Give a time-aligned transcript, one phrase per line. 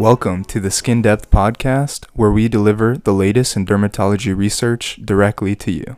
[0.00, 5.54] Welcome to the Skin Depth Podcast, where we deliver the latest in dermatology research directly
[5.56, 5.96] to you.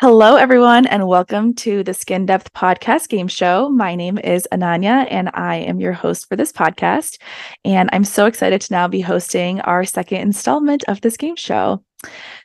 [0.00, 3.68] Hello, everyone, and welcome to the Skin Depth Podcast Game Show.
[3.68, 7.18] My name is Ananya, and I am your host for this podcast.
[7.62, 11.84] And I'm so excited to now be hosting our second installment of this game show.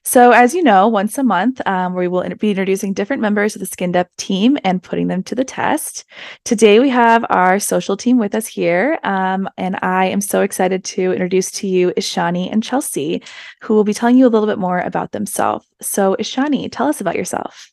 [0.05, 3.59] So, as you know, once a month, um, we will be introducing different members of
[3.59, 6.05] the Skin Depth team and putting them to the test.
[6.45, 10.83] Today, we have our social team with us here, um, and I am so excited
[10.85, 13.21] to introduce to you Ishani and Chelsea,
[13.61, 15.67] who will be telling you a little bit more about themselves.
[15.81, 17.71] So, Ishani, tell us about yourself.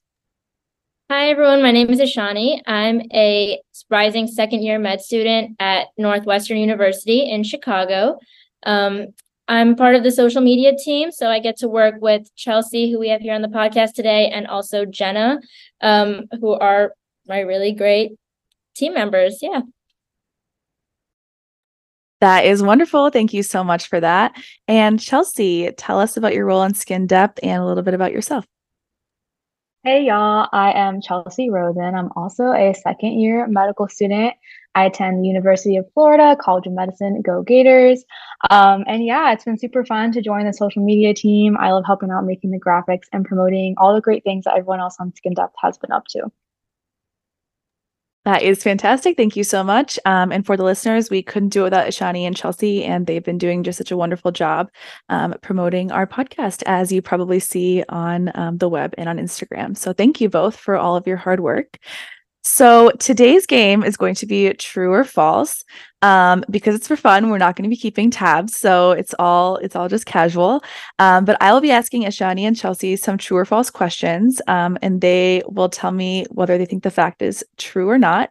[1.08, 1.62] Hi, everyone.
[1.62, 2.60] My name is Ishani.
[2.66, 8.18] I'm a rising second year med student at Northwestern University in Chicago.
[8.64, 9.14] Um,
[9.48, 12.98] I'm part of the social media team, so I get to work with Chelsea, who
[12.98, 15.40] we have here on the podcast today, and also Jenna,
[15.80, 16.94] um, who are
[17.28, 18.12] my really great
[18.74, 19.38] team members.
[19.42, 19.60] Yeah.
[22.20, 23.10] That is wonderful.
[23.10, 24.34] Thank you so much for that.
[24.66, 28.12] And Chelsea, tell us about your role in Skin Depth and a little bit about
[28.12, 28.46] yourself.
[29.84, 31.94] Hey y'all, I am Chelsea Rosen.
[31.94, 34.34] I'm also a second year medical student.
[34.76, 37.22] I attend the University of Florida College of Medicine.
[37.22, 38.04] Go Gators!
[38.50, 41.56] Um, and yeah, it's been super fun to join the social media team.
[41.58, 44.80] I love helping out making the graphics and promoting all the great things that everyone
[44.80, 46.30] else on Skin Depth has been up to.
[48.26, 49.16] That is fantastic.
[49.16, 50.00] Thank you so much.
[50.04, 53.22] Um, and for the listeners, we couldn't do it without Ishani and Chelsea, and they've
[53.22, 54.68] been doing just such a wonderful job
[55.08, 59.76] um, promoting our podcast, as you probably see on um, the web and on Instagram.
[59.76, 61.78] So thank you both for all of your hard work.
[62.48, 65.64] So today's game is going to be true or false.
[66.02, 69.56] Um, because it's for fun, we're not going to be keeping tabs, so it's all
[69.56, 70.62] it's all just casual.
[71.00, 74.78] Um, but I will be asking Ishani and Chelsea some true or false questions, um,
[74.80, 78.30] and they will tell me whether they think the fact is true or not.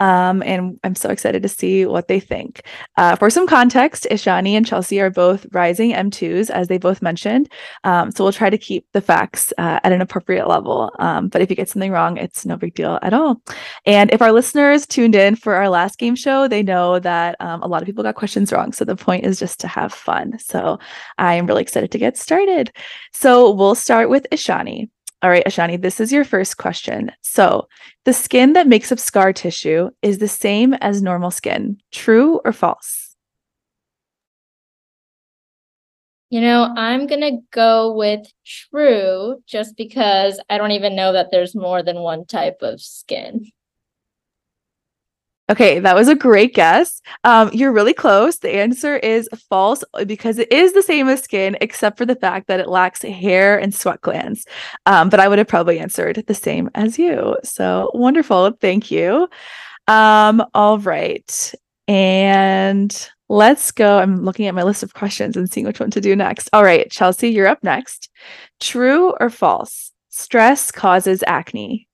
[0.00, 2.62] Um, and I'm so excited to see what they think.
[2.96, 7.50] Uh, for some context, Ishani and Chelsea are both rising M2s, as they both mentioned.
[7.84, 10.90] Um, so we'll try to keep the facts uh, at an appropriate level.
[10.98, 13.40] Um, but if you get something wrong, it's no big deal at all.
[13.86, 17.62] And if our listeners tuned in for our last game show, they know that um,
[17.62, 18.72] a lot of people got questions wrong.
[18.72, 20.38] So the point is just to have fun.
[20.38, 20.78] So
[21.18, 22.72] I'm really excited to get started.
[23.12, 24.88] So we'll start with Ishani.
[25.22, 27.12] All right, Ishani, this is your first question.
[27.20, 27.68] So,
[28.06, 31.78] the skin that makes up scar tissue is the same as normal skin.
[31.92, 33.14] True or false?
[36.30, 41.30] You know, I'm going to go with true just because I don't even know that
[41.30, 43.50] there's more than one type of skin.
[45.50, 47.02] Okay, that was a great guess.
[47.24, 48.38] Um, you're really close.
[48.38, 52.14] The answer is false uh, because it is the same as skin, except for the
[52.14, 54.46] fact that it lacks hair and sweat glands.
[54.86, 57.36] Um, but I would have probably answered the same as you.
[57.42, 58.52] So wonderful.
[58.60, 59.28] Thank you.
[59.88, 61.52] Um, all right.
[61.88, 63.98] And let's go.
[63.98, 66.48] I'm looking at my list of questions and seeing which one to do next.
[66.52, 68.08] All right, Chelsea, you're up next.
[68.60, 69.90] True or false?
[70.10, 71.88] Stress causes acne.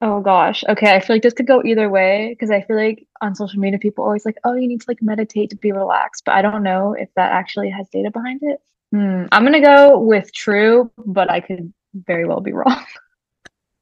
[0.00, 0.62] Oh gosh.
[0.68, 3.58] Okay, I feel like this could go either way because I feel like on social
[3.58, 6.42] media people always like, "Oh, you need to like meditate to be relaxed," but I
[6.42, 8.60] don't know if that actually has data behind it.
[8.92, 9.24] Hmm.
[9.32, 12.84] I'm gonna go with true, but I could very well be wrong.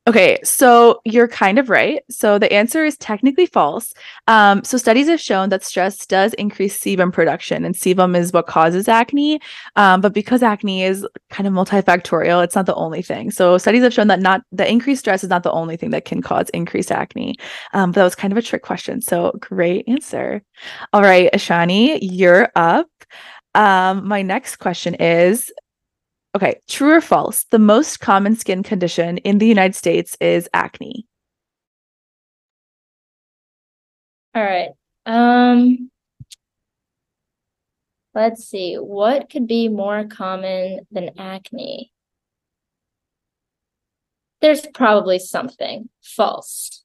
[0.08, 2.00] Okay, so you're kind of right.
[2.08, 3.92] So the answer is technically false.
[4.28, 8.46] Um, so studies have shown that stress does increase sebum production, and sebum is what
[8.46, 9.40] causes acne.
[9.74, 13.32] Um, but because acne is kind of multifactorial, it's not the only thing.
[13.32, 16.04] So studies have shown that not the increased stress is not the only thing that
[16.04, 17.34] can cause increased acne.
[17.72, 19.00] Um, but that was kind of a trick question.
[19.00, 20.40] So great answer.
[20.92, 22.86] All right, Ishani, you're up.
[23.56, 25.50] Um, my next question is
[26.34, 27.44] Okay, true or false?
[27.50, 31.06] The most common skin condition in the United States is acne.
[34.34, 34.70] All right.
[35.06, 35.90] Um
[38.14, 38.74] let's see.
[38.74, 41.92] What could be more common than acne?
[44.40, 46.84] There's probably something false.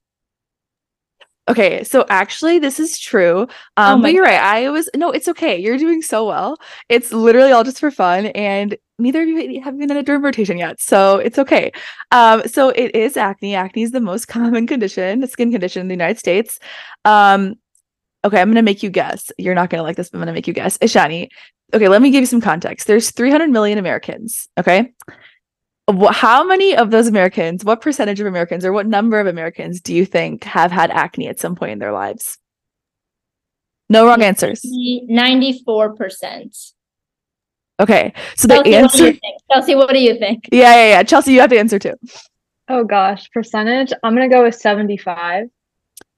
[1.48, 3.48] Okay, so actually, this is true.
[3.76, 4.30] Um, oh but you're God.
[4.30, 4.40] right.
[4.40, 5.58] I was no, it's okay.
[5.58, 6.56] You're doing so well.
[6.88, 10.22] It's literally all just for fun, and neither of you have been in a derm
[10.22, 11.72] rotation yet, so it's okay.
[12.12, 13.56] Um, so it is acne.
[13.56, 16.60] Acne is the most common condition, the skin condition in the United States.
[17.04, 17.54] Um,
[18.24, 19.32] okay, I'm gonna make you guess.
[19.36, 20.78] You're not gonna like this, but I'm gonna make you guess.
[20.78, 21.28] Ishani.
[21.74, 22.86] Okay, let me give you some context.
[22.86, 24.48] There's 300 million Americans.
[24.58, 24.92] Okay,
[26.10, 29.94] how many of those Americans, what percentage of Americans or what number of Americans do
[29.94, 32.38] you think have had acne at some point in their lives?
[33.88, 34.62] No wrong answers.
[34.62, 36.72] 94%.
[37.80, 38.12] Okay.
[38.36, 39.18] So the Chelsea, answer what
[39.52, 40.48] Chelsea, what do you think?
[40.52, 41.02] Yeah, yeah, yeah.
[41.02, 41.94] Chelsea, you have to answer too.
[42.68, 43.92] Oh gosh, percentage.
[44.02, 45.48] I'm gonna go with 75.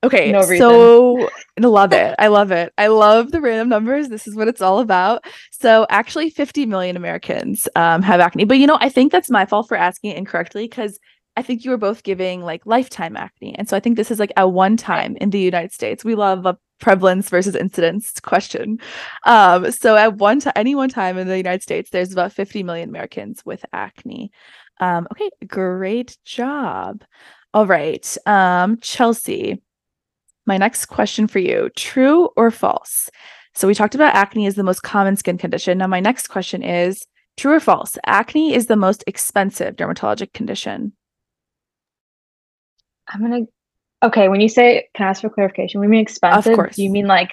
[0.04, 0.58] Okay, No reason.
[0.58, 2.14] so I love it.
[2.18, 2.72] I love it.
[2.76, 4.08] I love the random numbers.
[4.08, 5.24] This is what it's all about.
[5.50, 8.44] So actually, 50 million Americans um, have acne.
[8.44, 10.98] But you know, I think that's my fault for asking it incorrectly because
[11.36, 14.20] I think you were both giving like lifetime acne, and so I think this is
[14.20, 16.04] like a one time in the United States.
[16.04, 18.78] We love a prevalence versus incidence question.
[19.24, 22.62] Um, so at one time, any one time in the United States, there's about 50
[22.62, 24.30] million Americans with acne.
[24.80, 27.02] Um, okay, great job.
[27.52, 29.62] All right, um, Chelsea.
[30.46, 33.08] My next question for you true or false?
[33.54, 35.78] So, we talked about acne is the most common skin condition.
[35.78, 37.06] Now, my next question is
[37.36, 37.96] true or false?
[38.04, 40.92] Acne is the most expensive dermatologic condition.
[43.08, 43.46] I'm gonna.
[44.02, 45.80] Okay, when you say, can I ask for clarification?
[45.80, 46.52] We mean expensive.
[46.52, 46.76] of course.
[46.76, 47.32] Do you mean like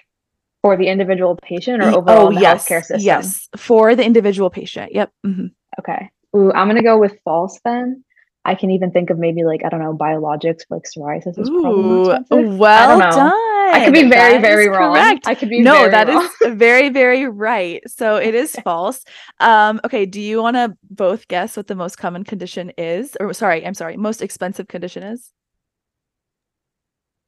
[0.61, 2.63] for the individual patient or overall in the oh, yes.
[2.63, 3.01] healthcare system?
[3.01, 4.93] Yes, for the individual patient.
[4.93, 5.11] Yep.
[5.25, 5.51] mhm.
[5.79, 6.09] Okay.
[6.35, 8.03] Ooh, I'm gonna go with false then.
[8.43, 12.17] I can even think of maybe like I don't know biologics like psoriasis is probably
[12.31, 13.11] Ooh, well know.
[13.11, 13.31] done.
[13.73, 14.93] I could be very That very wrong.
[14.95, 15.27] correct.
[15.27, 16.29] I could be no, very that is wrong.
[16.57, 17.81] very, very right.
[17.87, 19.03] So it is false.
[19.39, 23.15] Um, okay, do you want to both guess what the most common condition is?
[23.19, 25.31] Or sorry, I'm sorry, most expensive condition is?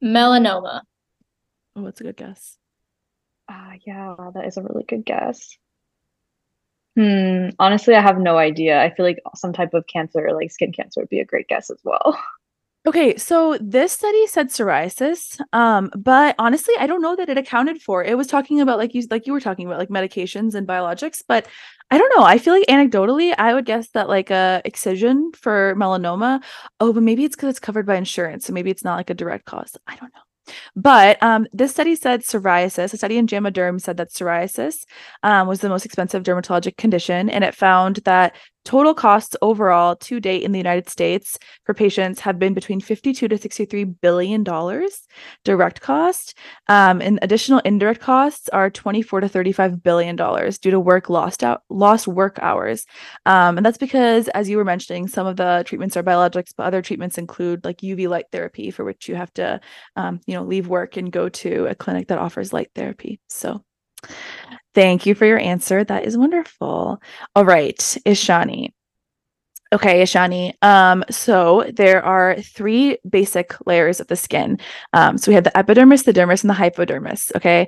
[0.02, 0.82] Melanoma.
[1.76, 2.58] Oh, what's a good guess?
[3.48, 5.56] Ah, yeah, that is a really good guess.
[6.96, 7.48] Hmm.
[7.58, 8.80] Honestly, I have no idea.
[8.80, 11.70] I feel like some type of cancer, like skin cancer, would be a great guess
[11.70, 12.18] as well.
[12.86, 17.80] Okay, so this study said psoriasis, um, but honestly, I don't know that it accounted
[17.80, 18.04] for.
[18.04, 21.22] It was talking about like you like you were talking about like medications and biologics,
[21.26, 21.46] but
[21.90, 22.24] I don't know.
[22.24, 26.42] I feel like anecdotally, I would guess that like a excision for melanoma.
[26.78, 29.14] Oh, but maybe it's because it's covered by insurance, so maybe it's not like a
[29.14, 29.78] direct cause.
[29.86, 30.20] I don't know.
[30.76, 32.92] But um, this study said psoriasis.
[32.92, 34.84] A study in JAMA Derm said that psoriasis
[35.22, 40.20] um, was the most expensive dermatologic condition, and it found that total costs overall to
[40.20, 45.06] date in the United States for patients have been between 52 to 63 billion dollars
[45.44, 46.36] direct cost.
[46.68, 51.44] Um, and additional indirect costs are 24 to 35 billion dollars due to work lost
[51.44, 52.86] out lost work hours.
[53.26, 56.64] Um, and that's because as you were mentioning some of the treatments are biologics but
[56.64, 59.60] other treatments include like uv light therapy for which you have to
[59.96, 63.20] um, you know leave work and go to a clinic that offers light therapy.
[63.28, 63.64] So
[64.74, 67.00] thank you for your answer that is wonderful
[67.34, 68.70] all right ishani
[69.72, 70.54] Okay, Ishani.
[70.62, 74.60] Um, so there are three basic layers of the skin.
[74.92, 77.32] Um, so we have the epidermis, the dermis, and the hypodermis.
[77.34, 77.66] Okay.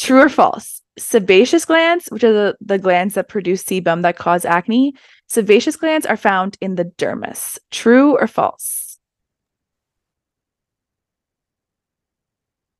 [0.00, 0.82] True or false?
[0.98, 4.94] Sebaceous glands, which are the, the glands that produce sebum that cause acne,
[5.28, 7.58] sebaceous glands are found in the dermis.
[7.70, 8.98] True or false?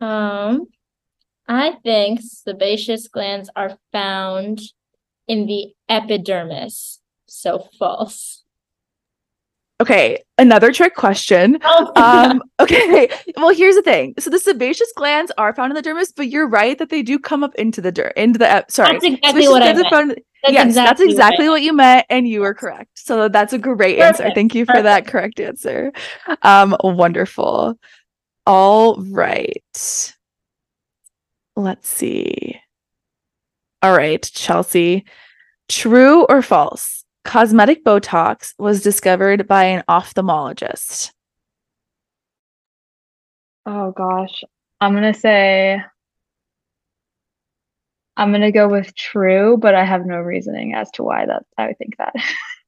[0.00, 0.66] Um,
[1.50, 4.60] I think sebaceous glands are found
[5.26, 7.00] in the epidermis.
[7.26, 8.44] So false.
[9.80, 11.58] Okay, another trick question.
[11.64, 13.10] Oh, Um, okay.
[13.36, 14.14] Well, here's the thing.
[14.20, 17.18] So the sebaceous glands are found in the dermis, but you're right that they do
[17.18, 18.92] come up into the dirt, into the ep- sorry.
[18.92, 19.90] that's exactly what I meant.
[20.44, 21.52] That's yes, that's exactly meant.
[21.52, 22.90] what you meant, and you were correct.
[22.94, 24.30] So that's a great answer.
[24.34, 25.92] Thank you for that correct answer.
[26.42, 27.76] Um, wonderful.
[28.46, 30.14] All right.
[31.56, 32.60] Let's see.
[33.82, 35.04] All right, Chelsea.
[35.68, 37.04] True or false?
[37.24, 41.12] Cosmetic Botox was discovered by an ophthalmologist.
[43.66, 44.42] Oh gosh.
[44.80, 45.80] I'm gonna say
[48.16, 51.74] I'm gonna go with true, but I have no reasoning as to why that I
[51.74, 52.14] think that.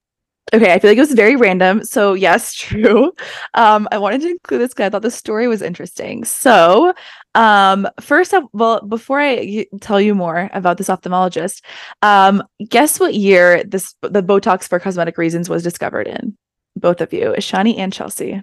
[0.55, 1.83] Okay, I feel like it was very random.
[1.85, 3.13] So yes, true.
[3.55, 4.87] Um, I wanted to include this guy.
[4.87, 6.25] I thought the story was interesting.
[6.25, 6.93] So,
[7.35, 11.63] um, first up, well, before I tell you more about this ophthalmologist,
[12.03, 16.37] um, guess what year this the Botox for cosmetic reasons was discovered in?
[16.77, 18.43] Both of you, Ishani and Chelsea.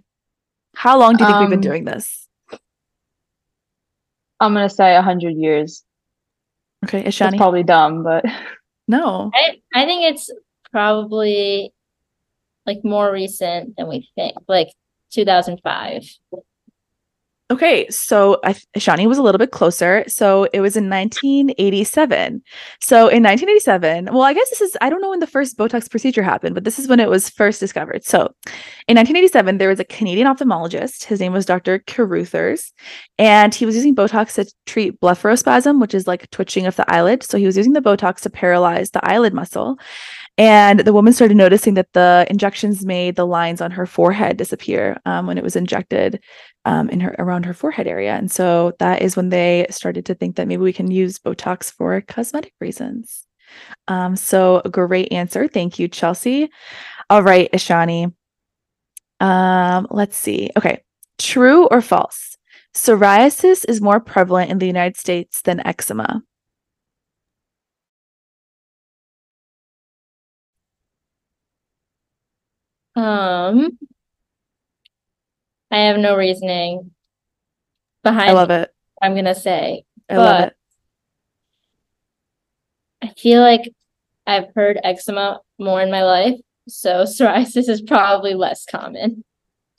[0.75, 2.27] How long do you think we've been Um, doing this?
[4.39, 5.83] I'm gonna say a hundred years.
[6.85, 8.23] Okay, It's probably dumb, but
[8.87, 9.31] no.
[9.35, 10.31] I, I think it's
[10.71, 11.73] probably
[12.69, 14.69] like more recent than we think, like
[15.11, 16.03] 2005.
[17.51, 20.03] Okay, so I, Shani was a little bit closer.
[20.07, 22.43] So it was in 1987.
[22.79, 25.89] So in 1987, well, I guess this is, I don't know when the first Botox
[25.89, 28.05] procedure happened, but this is when it was first discovered.
[28.05, 28.19] So
[28.87, 31.05] in 1987, there was a Canadian ophthalmologist.
[31.05, 31.79] His name was Dr.
[31.79, 32.71] Carruthers,
[33.17, 37.23] and he was using Botox to treat blepharospasm, which is like twitching of the eyelid.
[37.23, 39.79] So he was using the Botox to paralyze the eyelid muscle.
[40.39, 44.97] And the woman started noticing that the injections made the lines on her forehead disappear
[45.05, 46.23] um, when it was injected
[46.63, 48.15] um, in her around her forehead area.
[48.15, 51.69] And so that is when they started to think that maybe we can use Botox
[51.73, 53.27] for cosmetic reasons.
[53.89, 55.49] Um, so great answer.
[55.49, 56.49] Thank you, Chelsea.
[57.09, 58.13] All right, Ishani.
[59.19, 60.51] Um, let's see.
[60.55, 60.81] Okay.
[61.17, 62.37] True or false?
[62.73, 66.23] Psoriasis is more prevalent in the United States than eczema.
[72.99, 73.77] Um,
[75.71, 76.91] I have no reasoning
[78.03, 78.73] behind I love it.
[78.95, 79.85] what I'm gonna say.
[80.09, 80.53] I love it.
[83.01, 83.71] I feel like
[84.27, 86.35] I've heard eczema more in my life,
[86.67, 89.23] so psoriasis is probably less common.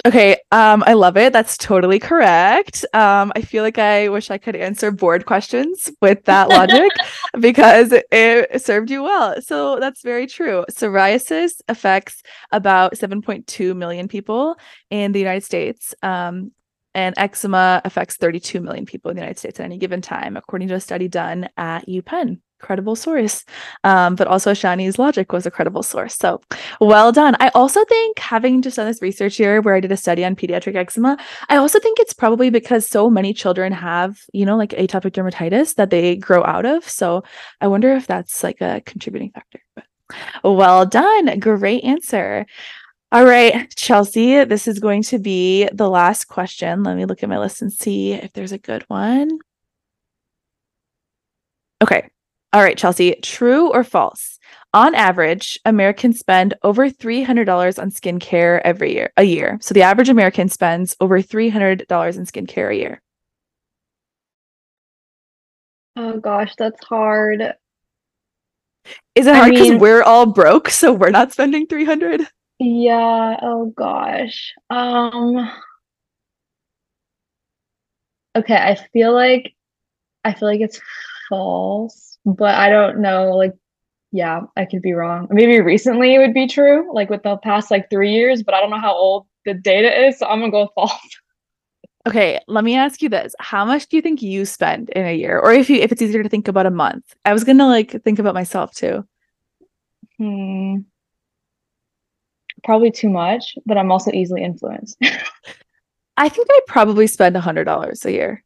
[0.07, 1.33] Okay, um, I love it.
[1.33, 2.87] That's totally correct.
[2.95, 6.91] Um, I feel like I wish I could answer board questions with that logic
[7.39, 9.41] because it served you well.
[9.43, 10.65] So that's very true.
[10.71, 14.57] Psoriasis affects about 7.2 million people
[14.89, 15.95] in the United States.
[16.03, 16.53] Um,
[16.95, 20.69] and eczema affects 32 million people in the United States at any given time, according
[20.69, 22.41] to a study done at UPenn.
[22.61, 23.45] Credible source.
[23.85, 26.15] Um, but also Shani's logic was a credible source.
[26.15, 26.41] So
[26.81, 27.37] well done.
[27.41, 30.37] I also think having just done this research here where I did a study on
[30.37, 34.71] pediatric eczema, I also think it's probably because so many children have, you know, like
[34.71, 36.89] atopic dermatitis that they grow out of.
[36.89, 37.25] So
[37.61, 39.61] I wonder if that's like a contributing factor.
[39.75, 39.85] But
[40.45, 41.39] well done.
[41.39, 42.47] Great answer.
[43.13, 46.85] All right, Chelsea, this is going to be the last question.
[46.85, 49.41] Let me look at my list and see if there's a good one.
[51.83, 52.10] Okay.
[52.53, 54.39] All right, Chelsea, true or false?
[54.75, 59.59] On average, Americans spend over $300 on skincare every year, a year.
[59.61, 61.81] So the average American spends over $300
[62.17, 63.03] in skincare a year.
[65.97, 67.41] Oh gosh, that's hard.
[69.15, 72.27] Is it I hard because we're all broke, so we're not spending 300?
[72.59, 74.55] Yeah, oh gosh.
[74.71, 75.51] Um
[78.37, 79.55] Okay, I feel like
[80.25, 80.81] I feel like it's
[81.29, 83.55] false, but I don't know, like
[84.13, 85.29] yeah, I could be wrong.
[85.31, 88.61] Maybe recently it would be true, like with the past like three years, but I
[88.61, 91.21] don't know how old the data is, so I'm gonna go false.
[92.07, 93.35] Okay, let me ask you this.
[93.39, 95.39] How much do you think you spend in a year?
[95.39, 97.15] Or if you if it's easier to think about a month?
[97.25, 99.07] I was gonna like think about myself too.
[100.19, 100.79] Hmm.
[102.65, 104.99] Probably too much, but I'm also easily influenced.
[106.17, 108.45] I think I probably spend a hundred dollars a year.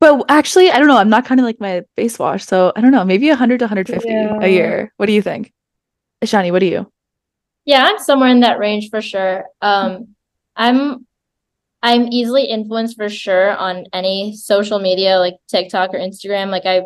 [0.00, 0.96] But actually, I don't know.
[0.98, 3.04] I'm not kind of like my face wash, so I don't know.
[3.04, 4.38] Maybe a hundred to 150 Yeah.
[4.40, 4.92] a year.
[4.96, 5.52] What do you think?
[6.24, 6.90] Shani, what do you?
[7.64, 9.44] Yeah, I'm somewhere in that range for sure.
[9.62, 10.14] Um,
[10.56, 11.06] I'm
[11.82, 16.50] I'm easily influenced for sure on any social media like TikTok or Instagram.
[16.50, 16.82] Like I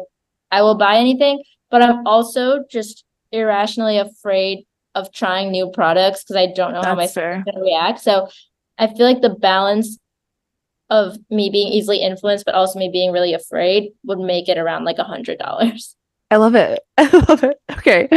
[0.51, 6.37] I will buy anything, but I'm also just irrationally afraid of trying new products because
[6.37, 7.43] I don't know how my skin fair.
[7.47, 8.01] gonna react.
[8.01, 8.29] So
[8.79, 9.99] I feel like the balance
[10.91, 14.85] of me being easily influenced, but also me being really afraid would make it around
[14.85, 15.97] like a hundred dollars.
[16.31, 16.81] I love it.
[16.99, 17.61] I love it.
[17.73, 18.09] Okay.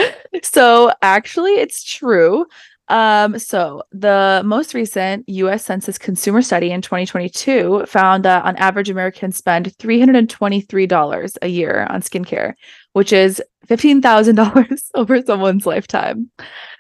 [0.44, 2.46] So actually it's true.
[2.88, 8.90] Um, so the most recent US Census consumer study in 2022 found that on average
[8.90, 12.54] Americans spend $323 a year on skincare,
[12.92, 16.30] which is $15,000 over someone's lifetime.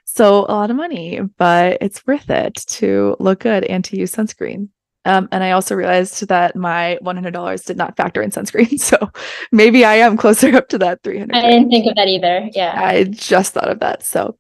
[0.04, 4.14] So a lot of money, but it's worth it to look good and to use
[4.14, 4.68] sunscreen.
[5.06, 8.80] Um, and I also realized that my $100 did not factor in sunscreen.
[8.92, 9.12] So
[9.52, 11.36] maybe I am closer up to that 300.
[11.36, 12.50] I didn't think of that either.
[12.54, 12.74] Yeah.
[12.76, 14.04] I just thought of that.
[14.04, 14.38] So,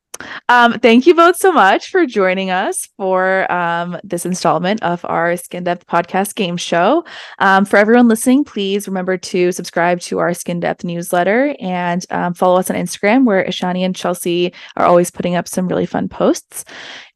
[0.49, 5.37] um, thank you both so much for joining us for um, this installment of our
[5.37, 7.05] Skin Depth podcast game show.
[7.39, 12.33] Um, for everyone listening, please remember to subscribe to our Skin Depth newsletter and um,
[12.33, 16.09] follow us on Instagram, where Ishani and Chelsea are always putting up some really fun
[16.09, 16.65] posts.